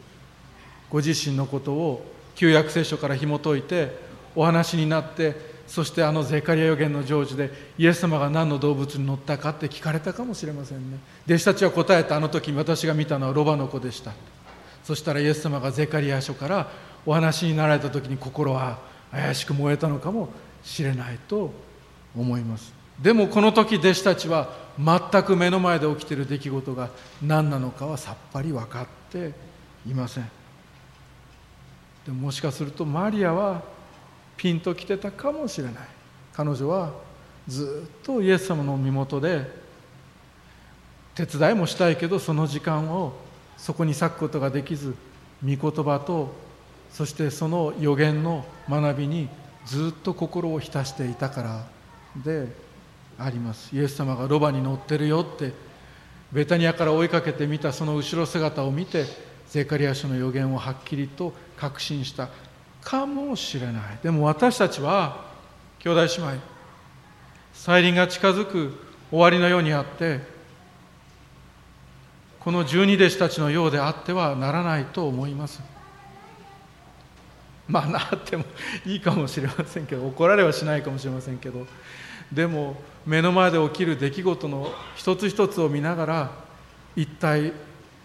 [0.89, 2.05] ご自身のことを
[2.35, 3.95] 旧約聖書から紐解いて
[4.35, 10.99] お話になってそしてあのゼカリア予言の成就でイエス様が何の動物に乗ったかって聞かれたかもしれませんね。
[11.27, 14.13] 弟子たちは答えたあの時私が見たのはロバの子でした。
[14.83, 16.69] そしたらイエス様がゼカリア書から
[17.07, 18.79] お話になられた時に心は
[19.13, 20.31] 怪しく燃えたのかも
[20.65, 21.53] しれないと
[22.17, 22.80] 思います。
[23.03, 26.91] でもこの時弟子たちは全く目の前で起きている出来事が
[27.23, 29.33] 何なのかはさっぱり分かって
[29.87, 30.31] いません。
[32.07, 33.63] でももしかするとマリアは
[34.37, 35.75] ピンときてたかもしれない。
[36.33, 36.93] 彼女は
[37.49, 39.51] ずっとイエス様の身元で
[41.15, 43.13] 手伝いもしたいけどその時間を
[43.57, 44.95] そこに割くことができず
[45.45, 46.33] 御言葉と
[46.93, 49.29] そしてその予言の学びに
[49.67, 51.67] ずっと心を浸していたから
[52.23, 52.49] で
[53.23, 53.75] あります。
[53.75, 55.53] イエス様がロバに乗ってるよって
[56.33, 59.05] ベタニアから追いかけてみたその後ろ姿を見て
[59.49, 62.29] ゼカリア書の予言をはっきりと確信した
[62.83, 63.99] かもしれない。
[64.03, 65.25] でも私たちは
[65.81, 66.43] 兄弟姉妹
[67.53, 68.73] 再臨が近づく
[69.11, 70.21] 終わりのようにあって
[72.39, 75.61] この十二弟子たちのようであってはならないと思います。
[77.69, 78.45] まあなっても
[78.85, 81.67] いいかもしれませんけど怒られはしないかもしれませんけど
[82.33, 82.75] でも
[83.07, 86.31] 目の前で起きる出来事の一つ一つを見ながら
[86.97, 87.53] 一体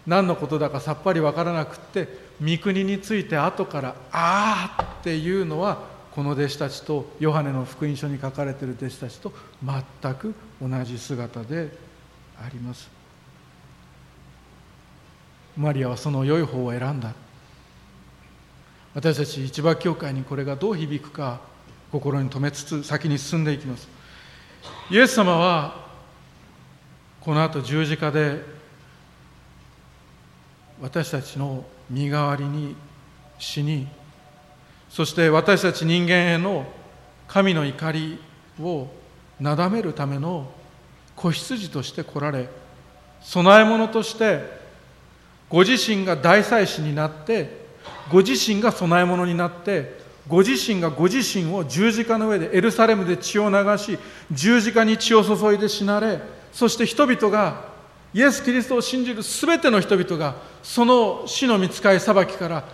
[0.06, 2.08] 何のことだかさっぱり分からなくって
[2.40, 9.32] 御国について後から「ああ!」っていうのはこの弟子たちとヨハネの福音書に書かれている弟子たちと
[9.62, 11.76] 全く同じ姿で
[12.40, 12.88] あります
[15.56, 17.12] マリアはその良い方を選んだ
[18.94, 21.40] 私たち市場教会にこれがどう響くか
[21.92, 23.95] 心に留めつつ先に進んでいきます
[24.90, 25.86] イエス様は
[27.20, 28.40] この後十字架で
[30.80, 32.76] 私たちの身代わりに
[33.38, 33.88] 死に
[34.88, 36.66] そして私たち人間への
[37.26, 38.18] 神の怒り
[38.60, 38.88] を
[39.40, 40.50] なだめるための
[41.14, 42.48] 子羊として来られ
[43.32, 44.44] 供え物として
[45.48, 47.66] ご自身が大祭司になって
[48.10, 53.98] ご自身が供え物になってご自身がご自身を十字架の上でエルサレムで血を流し
[54.32, 56.20] 十字架に血を注いで死なれ
[56.52, 57.76] そして人々が
[58.12, 62.64] イエス・キリストを信じる全ての人々がその死の見つかい裁きから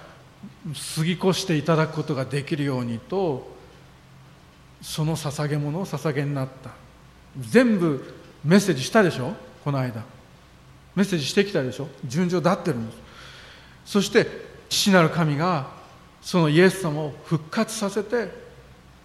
[0.97, 3.51] 過ぎ越していただくことができるようにと
[4.81, 6.71] その捧げ物を捧げになった。
[7.39, 9.35] 全部メッセージしたでしょ？
[9.65, 10.03] この間。
[10.95, 11.89] メッセージしてきたでしょ？
[12.05, 12.99] 順序だってるんです。
[13.85, 14.27] そして
[14.69, 15.69] 父なる神が
[16.23, 18.31] そのイエス様を復活させて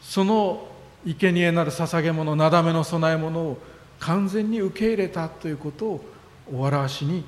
[0.01, 0.67] その
[1.05, 3.57] 生贄なる捧げ物なだめの供え物を
[3.99, 6.05] 完全に受け入れたということを
[6.53, 7.23] お表しに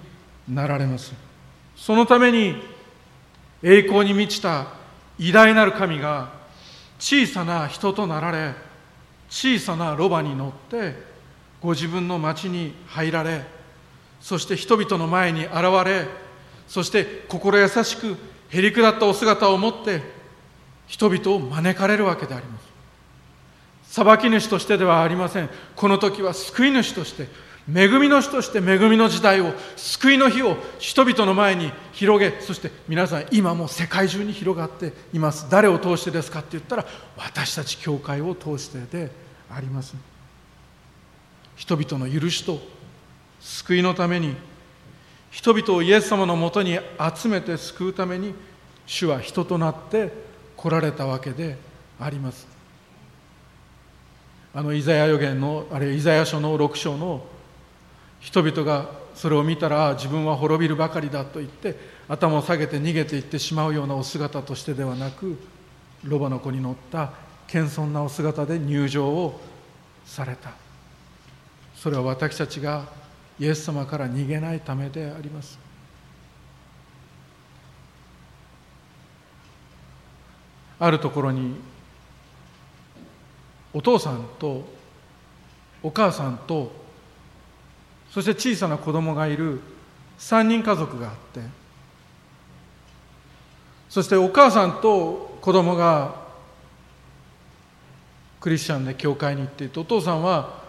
[0.47, 1.13] なられます。
[1.75, 2.61] そのために
[3.63, 4.67] 栄光に満ちた
[5.17, 6.31] 偉大なる神が
[6.99, 8.53] 小さな人となられ
[9.29, 10.95] 小さなロバに乗って
[11.61, 13.43] ご自分の町に入られ
[14.21, 15.53] そして人々の前に現
[15.85, 16.07] れ
[16.67, 18.17] そして心優しく
[18.49, 20.01] へりくだったお姿を持って
[20.87, 22.69] 人々を招かれるわけであります。
[23.83, 25.49] 裁き主としてではありません。
[25.75, 27.27] この時は救い主として
[27.71, 35.47] 恵みの主として恵みの時代を救いの日を人々の前に広げそして皆さん今も世界中に広がっています。
[35.49, 36.85] 誰を通してですかって言ったら
[37.17, 39.11] 私たち教会を通してで
[39.51, 39.95] あります。
[41.55, 42.59] 人々の許しと
[43.39, 44.35] 救いのために
[45.31, 46.79] 人々をイエス様のもとに
[47.15, 48.33] 集めて救うために
[48.85, 50.11] 主は人となって
[50.57, 51.57] 来られたわけで
[51.99, 52.47] あります。
[54.53, 57.23] あのイザヤ予言のあれイザヤ書の6章の
[58.19, 65.37] 人々がそれを見たら自分は滅びるばかりだと言って頭を下げて逃げていってしまうようなお姿としてではなく
[66.03, 67.11] ロバの子に乗った
[67.47, 69.39] 謙遜なお姿で入場を
[70.05, 70.51] された。
[71.75, 72.85] それは私たちが
[73.39, 75.57] イエス様から逃げないためであります。
[80.79, 81.55] あるところに
[83.73, 84.63] お父さんと
[85.83, 86.71] お母さんと
[88.11, 89.59] そして小さな子供がいる
[90.17, 91.41] 3人家族があって
[93.89, 96.15] そしてお母さんと子供が
[98.39, 100.59] クリスチャンで教会に行っていてお父さんは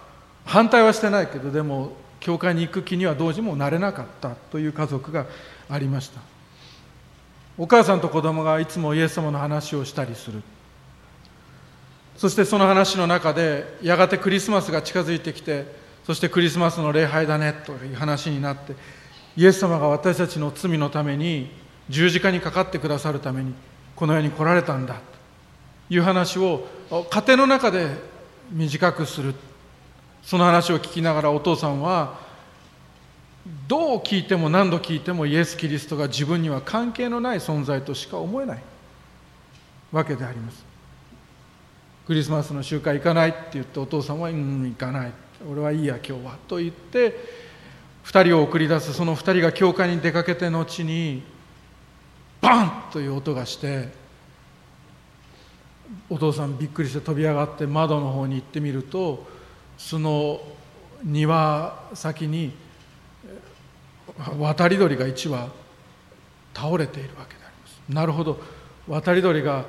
[0.44, 5.26] 反対はしてないけどでも教会に行く気にはどうしもなれなかったという家族が
[5.68, 6.20] ありました。
[7.58, 10.42] お母さんと子供がいつもイエス様の話をしたりする。
[12.20, 15.64] そしてその話の中でやがてクリスマスが近づいてきて
[16.04, 18.74] そしてクリスマスの礼拝だねという話になって
[19.38, 21.50] イエス様が私たちの罪のために
[21.88, 23.54] 十字架にかかってくださるために
[23.96, 25.00] この世に来られたんだと
[25.94, 27.88] いう話を家庭の中で
[28.52, 29.34] 短くする。
[30.22, 32.18] その話を聞きながらお父さんは
[33.66, 38.62] どう聞いても何度聞いてもイエス・キリストが自分には関係のない存在としか思えない
[39.92, 40.64] わけであります。
[42.06, 45.12] クリスマスの集会行かないって言ってお父さんは「うん行かない。
[45.48, 47.16] 俺はいいや今日は」と言って
[48.04, 48.92] 2人を送り出す。
[48.92, 51.22] その2人が教会に出かけて後に
[52.40, 53.88] バンという音がして
[56.08, 59.26] お父さんびっくりして飛び上がって窓の方に行ってみると
[59.80, 60.40] その
[61.02, 62.52] 庭先に
[64.38, 65.48] 渡り鳥が1羽
[66.54, 67.82] 倒れているわけであります。
[67.88, 68.38] なるほど。
[68.86, 69.64] 渡り鳥が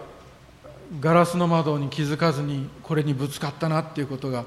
[0.99, 4.43] ガラスの窓に気づかずにこれにぶつかったなっていうことが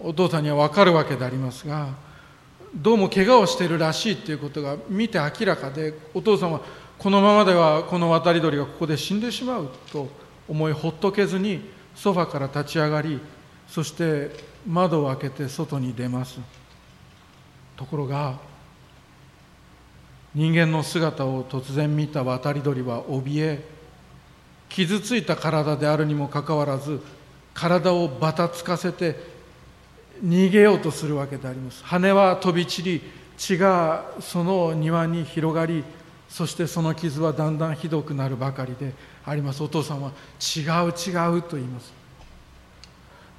[0.00, 1.90] お父さんには分かるわけでありますが
[2.74, 6.62] どうも怪我をしているらしいっていうことが見て明らかでお父さんは
[6.98, 10.08] このままではこの渡り鳥がここで死んでしまうと
[10.48, 11.60] 思いほっとけずに
[11.94, 13.20] ソファから立ち上がり
[13.68, 16.38] そして窓を開けて外に出ます。
[17.76, 18.38] ところが
[20.34, 23.64] 人間の姿を突然見た渡り鳥は怯え
[24.68, 27.00] 傷ついた体であるにもかかわらず
[27.54, 29.16] 体をばたつかせて
[30.24, 31.84] 逃げようとするわけであります。
[31.84, 33.02] 羽は飛び散り
[33.36, 35.84] 血がその庭に広がり
[36.28, 38.92] そしてその傷はだんだんひどくなるばかりで
[39.24, 39.62] あります。
[39.62, 42.05] お父さんは違う違うと言います。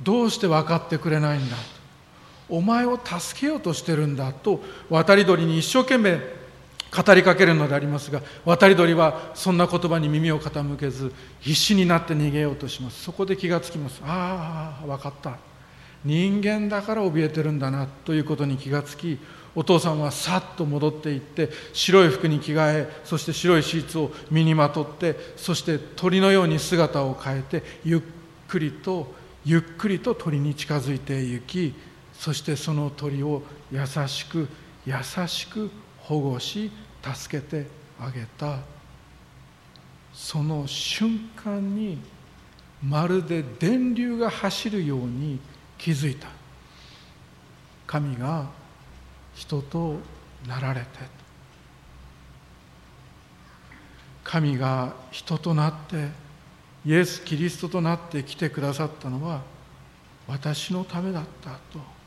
[0.02, 1.58] どうして分かってくれないんだ？
[2.50, 6.20] お前を助けようとしてるんだと渡り鳥に一生懸命
[6.96, 13.04] 語りかけるのでありますが渡り鳥はそんな言葉に耳を傾けず必死になって逃げようとします。
[13.04, 14.02] そこで気がつきます。
[14.04, 15.38] ああ分かった。
[16.06, 19.20] 人間だから怯えてるんだなということに気がつき
[19.56, 28.02] お父さんはさっと戻っていって白い服に着替えそして白いシーツを身にまとってそして鳥のように姿を変えてゆっ
[28.48, 29.14] くりと
[29.48, 31.74] ゆっくりと鳥に近づいて行き
[32.12, 34.46] そしてその鳥を優しく
[34.86, 36.70] 優しく保護し
[37.02, 37.66] 助けて
[37.98, 38.60] あげた。
[40.14, 41.98] その瞬間に
[42.84, 45.40] まるで電流が走るように
[45.78, 46.28] 気づいた。
[47.86, 48.50] 神が
[49.34, 49.96] 人と
[50.46, 50.88] なられて。
[54.26, 56.27] 神が人となって
[56.88, 59.42] イエス・キリストとなって来てくださったのは
[60.26, 61.98] 私のためだったと。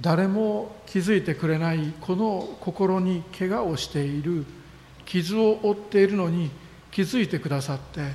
[0.00, 4.46] 誰も気づいてくれないこの心に怪我をしている
[5.04, 6.50] 傷を負っているのに
[6.92, 8.12] 気づいてくださって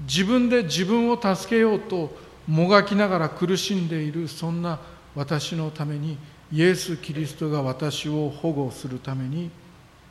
[0.00, 2.14] 自分で自分を助けようと
[2.46, 4.78] もがきながら苦しんでいるそんな
[5.14, 6.18] 私のために
[6.52, 9.50] イエス・キリストが私を保護するために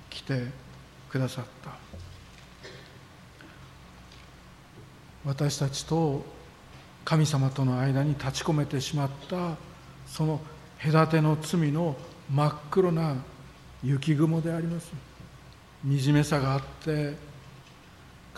[0.09, 0.47] 来て
[1.09, 2.04] くださった。
[5.25, 6.23] 私たちと
[7.03, 9.55] 神様との間に立ち込めてしまった
[10.07, 10.39] その
[10.81, 11.95] 隔ての罪の
[12.31, 13.15] 真っ黒な
[13.83, 14.91] 雪雲であります。
[15.83, 17.13] 惨めさがあって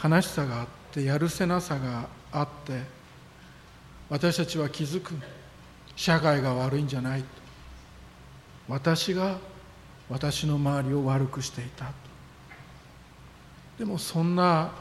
[0.02, 2.82] 悲しさがあってやるせなさがあって
[4.10, 5.14] 私たちは気づく。
[5.98, 7.24] 社会が悪いんじゃない
[8.70, 9.38] 私が
[10.10, 11.92] 私の周りを悪くしていた
[13.80, 14.72] でもそんな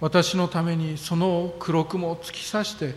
[0.00, 2.94] 私のためにその黒雲を突き刺して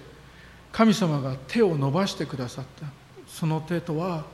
[0.71, 2.87] 神様が手を伸ばしてくださった。
[3.27, 4.25] その手とは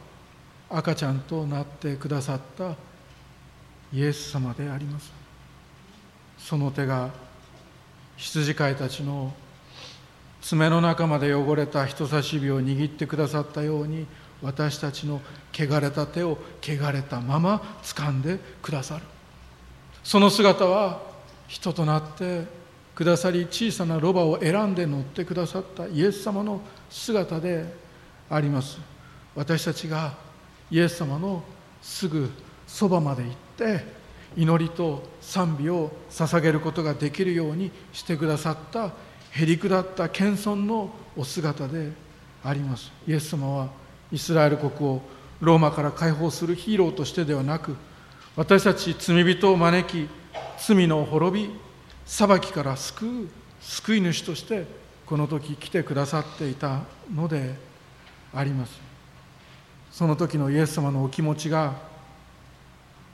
[0.70, 2.76] 赤ちゃんとなってくださった。
[3.92, 5.12] イエス様であります。
[6.38, 7.10] その手が
[8.18, 9.34] 羊飼いたちの
[10.42, 14.06] 爪の中まで汚れた人差し指を握ってくださったように
[14.42, 15.22] 私たちの
[15.54, 19.04] 汚れた手を汚れたまま掴んでくださる。
[20.04, 21.02] その姿は
[21.48, 22.59] 人となって
[23.00, 27.64] くださり小さなロバを選んで乗ってくださったイエス様の姿で
[28.30, 28.78] あります。
[29.38, 30.16] 私たちが
[30.70, 31.42] イエス様の
[31.82, 32.30] すぐ
[32.68, 33.86] そばまで行って
[34.36, 38.92] 祈りと賛美を捧げることができるようにしてくださった
[39.32, 41.94] へりくだった謙遜のお姿で
[42.44, 42.92] あります。
[43.08, 43.70] イエス様は
[44.12, 45.02] イスラエル国を
[45.40, 47.78] ローマから解放するヒーローとしてではなく
[48.36, 50.10] 私たち罪人を招き
[50.58, 51.69] 罪の滅び
[52.10, 53.30] 裁きから救う
[53.62, 54.66] 救い主として
[55.06, 56.82] この時来てくださっていた
[57.14, 57.54] ので
[58.34, 58.80] あります。
[59.92, 61.76] その時のイエス様のお気持ちが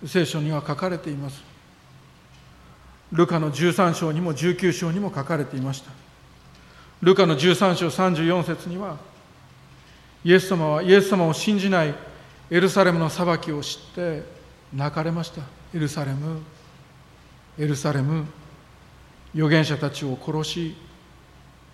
[0.05, 1.43] 聖書には書かれています。
[3.11, 5.91] ルカの13章にも19章にも書かれていました。
[7.01, 8.97] ルカの13章34節には
[10.23, 11.93] イエス様はイエス様を信じない
[12.49, 14.23] エルサレムの裁きを知って
[14.73, 15.41] 泣かれました。
[15.73, 16.39] エルサレム
[17.59, 18.25] エルサレム。
[19.35, 20.75] 預言者たちを殺し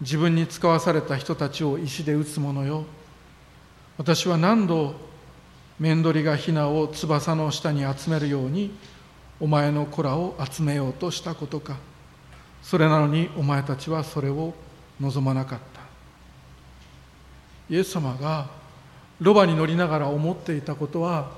[0.02, 2.86] 自分に使わされた人たちを石で撃つ者よ。
[3.98, 4.96] 私は何度
[5.80, 8.72] 面取りがヒナを翼の下に集めるように
[9.40, 11.78] お前の子らを集めようとしたことか。
[12.64, 14.56] それなのにお前たちはそれを
[15.00, 15.82] 望まなかった。
[17.70, 18.48] イエス様が
[19.20, 21.30] ロバに乗りながら思っていたことは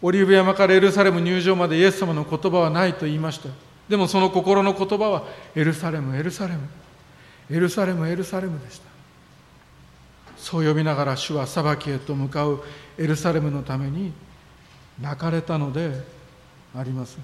[0.00, 3.69] オリーブ山からエルサレム入場までイエス様の言葉はないと言いました。
[3.90, 5.24] でもその心の言葉は
[5.56, 6.60] エルサレムエルサレム。
[7.50, 8.84] エルサレムエルサレムでした。
[10.36, 12.62] そう呼びながら主は裁きへと向かう
[12.96, 14.12] エルサレムのために
[15.00, 15.90] 泣かれたので
[16.72, 17.18] あります。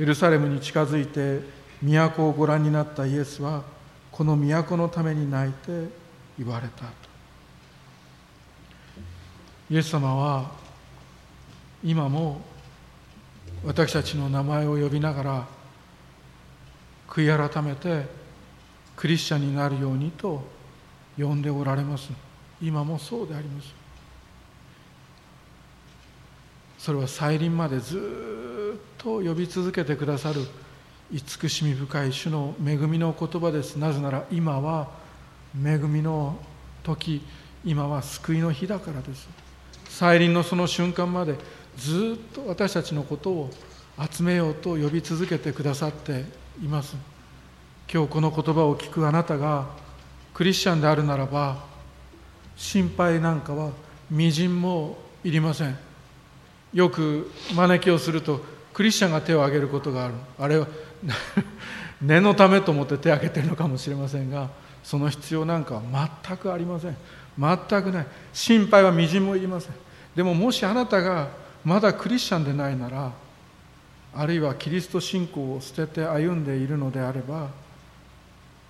[0.00, 1.46] エルサレムに近づいて
[1.80, 3.62] 都をご覧になったイエスは
[4.10, 5.88] この都のために泣いて
[6.36, 6.90] 言われたと。
[9.70, 10.50] イエス様は
[11.84, 12.40] 今も
[13.64, 15.55] 私たちの名前を呼びながら
[17.16, 18.04] 悔い改めて
[18.94, 20.42] クリスチャンになるようにと
[21.16, 22.10] 呼んでおられます。
[22.60, 23.74] 今もそうであります。
[26.78, 30.46] それは再臨までずっと呼び続けてくださる
[31.10, 33.76] 慈しみ深い主の恵みの言葉です。
[33.76, 34.90] なぜなら今は
[35.54, 36.38] 恵みの
[36.82, 37.22] 時
[37.64, 39.26] 今は救いの日だからです。
[39.88, 41.36] 再臨のその瞬間まで
[41.78, 43.50] ずっと私たちのことを
[44.10, 46.96] 集めようと呼び続けてくださっています。
[47.92, 49.66] 今日この言葉を聞くあなたが
[50.32, 51.58] クリスチャンであるならば
[52.56, 53.70] 心配なんかは
[54.10, 55.76] みじんもいりません。
[56.72, 58.40] よく招きをすると
[58.72, 60.14] クリスチャンが手を挙げることがある。
[60.38, 60.66] あれは
[62.00, 64.48] 念のためと思って手を挙げてるのかもしれませんが
[64.82, 66.96] その必要なんかは全くありません。
[67.38, 68.06] 全くない。
[68.32, 69.72] 心配はみじんもいりません。
[70.14, 71.28] でももしあなたが
[71.64, 73.12] まだクリスチャンでないなら
[74.18, 77.50] あるいはキリスト信仰を捨てて歩んでいるのであれば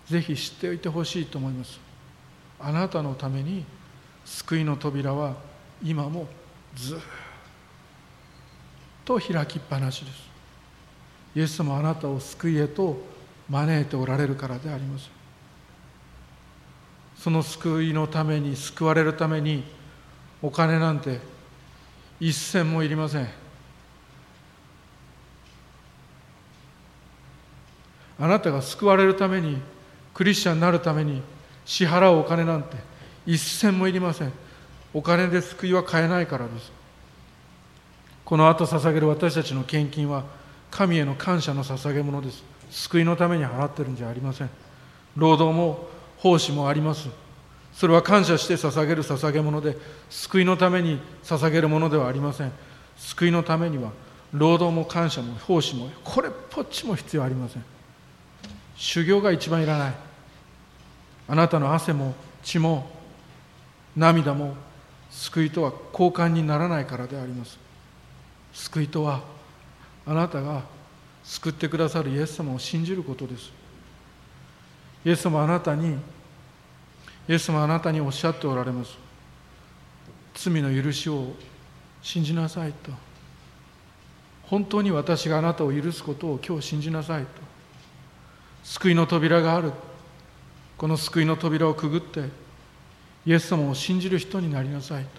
[0.08, 1.78] ぜひ知っておいてほしいと思います。
[2.58, 3.64] あなたのために
[4.24, 5.34] 救いの扉は
[5.82, 6.26] 今も
[6.74, 6.98] ずっ
[9.04, 10.26] と開きっぱなしです。
[11.36, 12.96] イエス様あなたを救いへと
[13.48, 15.10] 招いておられるからであります。
[17.18, 19.62] その救いのために救われるために
[20.42, 21.20] お金なんて
[22.18, 23.45] 一銭もいりません。
[28.18, 29.58] あなたが救われるために
[30.14, 31.22] クリスチャンになるために
[31.64, 32.76] 支払うお金なんて
[33.26, 34.32] 一銭もいりません。
[34.94, 36.72] お金で救いは買えないからです。
[38.24, 40.24] この後捧げる私たちの献金は
[40.70, 42.42] 神への感謝の捧げ物です。
[42.70, 44.50] 救いのために払ってるんじゃありません。
[45.16, 45.88] 労働も
[46.18, 47.08] 奉仕もあります。
[47.74, 49.76] それは感謝して捧げる捧げ物で
[50.08, 52.52] 救いのために捧げるものではありません。
[52.96, 53.90] 救いのためには
[54.32, 57.75] 労働も感謝も奉仕もこれっぽっちも必要ありません。
[58.76, 59.94] 修行が一番いらない。
[61.28, 62.88] あなたの汗も血も
[63.96, 64.54] 涙も
[65.10, 67.58] 救いとは交換にならないからであります。
[68.52, 69.22] 救いとは
[70.06, 70.62] あなたが
[71.24, 73.50] 救ってくださるイエス様を信じることです。
[75.04, 75.96] イエス様あなたに
[77.28, 78.96] イエス様あなたにおっしゃっておられます。
[80.34, 81.32] 罪の許しを
[82.02, 82.92] 信じなさいと。
[84.44, 87.45] 本当に私があなたを許すことを今日信じなさいと。
[88.66, 89.72] 救いの扉がある。
[90.76, 92.24] この救いの扉をくぐって
[93.24, 95.10] イエス様を信じる人になりなさいと。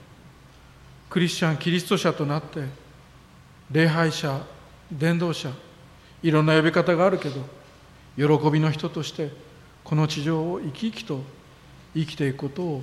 [1.09, 2.65] クリスチャンキリスト者となって
[3.71, 4.45] 礼拝者
[4.91, 5.49] 伝道者
[6.21, 7.41] いろんな呼び方があるけど
[8.17, 9.31] 喜びの人として
[9.83, 11.21] この地上を生き生きと
[11.95, 12.81] 生きていくことを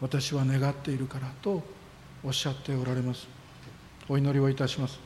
[0.00, 1.62] 私は願っているからと
[2.22, 3.26] おっしゃっておられます。
[4.08, 5.03] お祈りをいたします。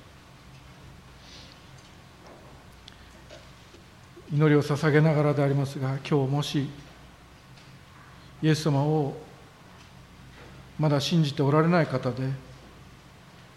[4.32, 6.68] 祈りを捧げながらでありますが今日もし
[8.42, 9.16] イエス様を
[10.78, 12.28] まだ信じておられない方で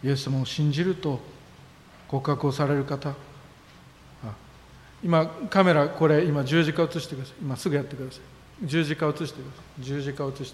[0.03, 1.19] イエス様を信じると
[2.07, 3.13] 告白をされる方
[5.03, 7.36] 今カメラこれ今十字架映してください。
[7.41, 8.67] 今すぐやってください。
[8.67, 9.84] 十字架映してください。
[9.84, 10.53] 十字架映してくださ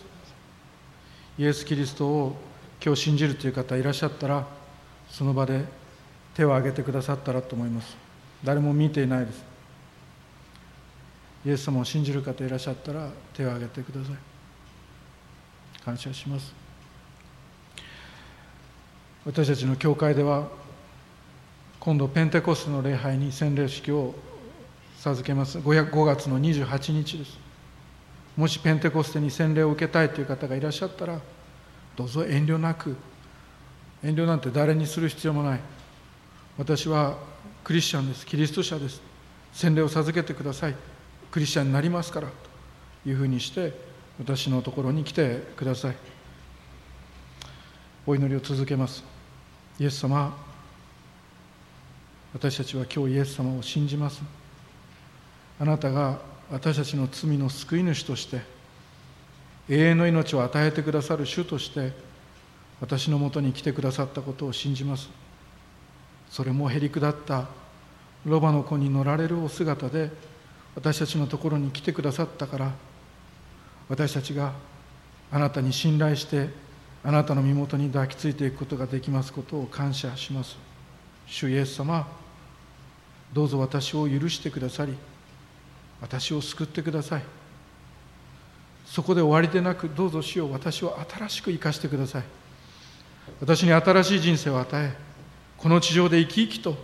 [1.38, 1.42] い。
[1.42, 2.36] イエス・キリストを
[2.84, 4.48] 今日信じるという方いらっしゃったら
[5.10, 5.66] その場で
[6.34, 7.98] 手を挙げてくださったらと思います。
[8.44, 9.44] 誰も見ていないです。
[11.48, 14.16] イエス様を信じる方いらっしゃったら手を挙げてください。
[15.86, 16.54] 感謝します。
[19.26, 20.50] 私たちの教会では
[21.80, 24.14] 今度ペンテコステの礼拝に洗礼式を
[24.98, 25.60] 授けます。
[25.60, 27.40] 5, 5月の28日です。
[28.36, 31.22] もしペンテコステに洗礼を受けたいという方がいらっしゃったら
[31.96, 32.94] どうぞ遠慮なく。
[34.04, 35.60] 遠慮なんて誰にする必要もない。
[36.58, 37.18] 私は
[37.64, 38.26] クリスチャンです。
[38.26, 39.02] キリスト者です。
[39.54, 40.97] 洗礼を授けてください。
[41.32, 42.28] クリスチャンになりますから
[43.04, 43.74] というふうにして
[44.20, 45.96] 私のところに来てください。
[48.06, 49.04] お祈りを続けます。
[49.80, 50.36] イエス様
[52.34, 54.22] 私たちは今日イエス様を信じます。
[55.60, 56.20] あなたが
[56.52, 58.42] 私たちの罪の救い主として
[59.70, 61.92] 永遠の命を与えてくださる主として
[62.80, 65.10] 私のもとに来てくださったことを信じます。
[66.30, 67.48] それもへりくだった
[68.26, 70.12] ロバの子に乗られるお姿で
[70.78, 72.72] 私たちのところに来てくださったから
[73.90, 74.54] 私たちが
[75.32, 76.50] あなたに信頼して
[77.04, 80.56] あなたの身元に抱きついていくことができますことを感謝します。
[81.26, 82.08] 主イエス様
[83.34, 84.94] どうぞ私を許してくださり
[86.00, 87.24] 私を救ってください。
[88.86, 92.24] そこで終わりでなくどうぞ主よ私を新しく生かしてください。
[93.42, 94.96] 私に新しい人生を与え
[95.58, 96.76] この地上で生き生きと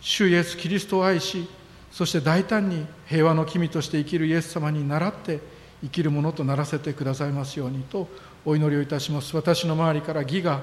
[0.00, 1.48] 主イエス・キリストを愛し
[1.90, 5.40] そして大胆に平和の君として生きるイエス様に倣って
[5.82, 8.08] 生きるものとならせてくださいますようにと
[8.44, 9.34] お祈りをいたします。
[9.34, 10.60] 私の周りから義が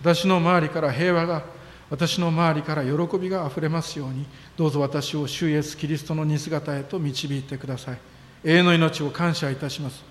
[0.00, 1.44] 私の周りから平和が
[1.90, 4.24] 私の周りから喜びがあふれますように
[4.56, 7.98] どうぞ私を主イエスキリストの似姿へと導いてください。
[8.44, 10.02] 永遠の命を感謝いたします。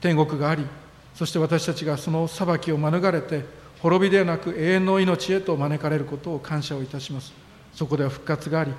[0.00, 0.66] 天国があり
[1.14, 3.44] そして私たちがその裁きを免れて
[3.80, 7.32] 滅びではなく永遠の命へと招かれることを感謝をいたします。
[7.74, 8.72] そこでは復活があり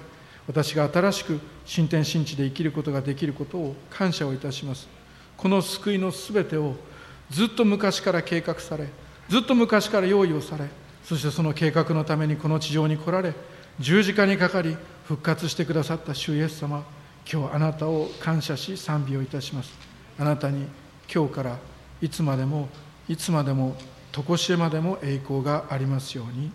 [0.48, 4.88] 私が新しく新天新地で生きることができることを感謝をいたします。
[5.38, 6.76] この救いのすべてを
[7.30, 8.88] ずっと昔から計画され
[9.30, 10.66] ずっと昔から用意をされ
[11.04, 13.34] そしてその計画のためにこの地上に来られ
[13.80, 14.76] 十字架にかかり
[15.06, 16.84] 復活してくださった主イエス様
[17.32, 19.72] 今日あなたを感謝し賛美をいたします。
[20.18, 20.66] あなたに
[21.14, 21.58] 今日から
[22.02, 22.70] いつまでも
[23.08, 23.76] いつまでも
[24.12, 26.52] 常しえまでも栄光がありますように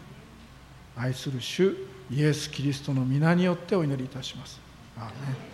[0.97, 1.77] 愛する主
[2.15, 4.61] イエス・キリストの皆によってお祈りいたします。
[4.99, 5.52] アーメ